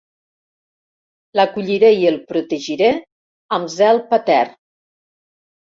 [1.39, 2.91] L'acolliré i el protegiré
[3.61, 4.59] amb zel patern.